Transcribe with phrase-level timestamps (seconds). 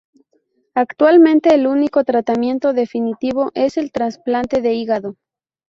[0.73, 5.15] Actualmente el único tratamiento definitivo es el trasplante de hígado.